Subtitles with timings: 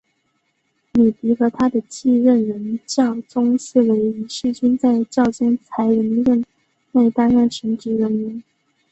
[0.93, 6.43] 米迪和他的继任人教宗思维一世均在教宗才林任
[6.93, 8.43] 内担任神职人员。